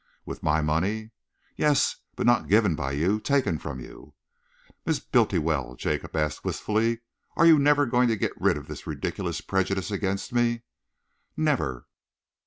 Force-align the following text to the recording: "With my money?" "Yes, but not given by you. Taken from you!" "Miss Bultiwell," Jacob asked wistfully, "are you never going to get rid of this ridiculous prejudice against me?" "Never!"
"With 0.25 0.41
my 0.41 0.61
money?" 0.63 1.11
"Yes, 1.55 1.97
but 2.15 2.25
not 2.25 2.47
given 2.47 2.73
by 2.73 2.93
you. 2.93 3.19
Taken 3.19 3.59
from 3.59 3.79
you!" 3.79 4.15
"Miss 4.83 4.99
Bultiwell," 4.99 5.75
Jacob 5.77 6.15
asked 6.15 6.43
wistfully, 6.43 7.01
"are 7.37 7.45
you 7.45 7.59
never 7.59 7.85
going 7.85 8.07
to 8.07 8.15
get 8.15 8.31
rid 8.41 8.57
of 8.57 8.65
this 8.67 8.87
ridiculous 8.87 9.41
prejudice 9.41 9.91
against 9.91 10.33
me?" 10.33 10.63
"Never!" 11.37 11.85